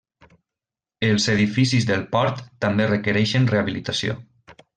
Els 1.09 1.27
edificis 1.33 1.85
del 1.89 2.05
port 2.15 2.41
també 2.67 2.89
requereixen 2.93 3.47
rehabilitació. 3.53 4.19